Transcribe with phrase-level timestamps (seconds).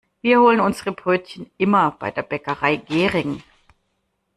[0.23, 3.43] Wir holen unsere Brötchen immer bei der Bäckerei Gehring.